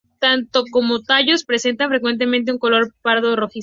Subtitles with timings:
[0.17, 3.59] Tanto ellas como tallos presentan frecuentemente un color pardo rojizo.